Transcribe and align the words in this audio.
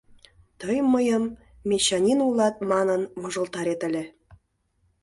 Тый 0.59 0.77
мыйым, 0.93 1.23
«мещанин 1.69 2.19
улат» 2.27 2.55
манын, 2.71 3.01
вожылтарет 3.21 3.81
ыле. 3.87 4.03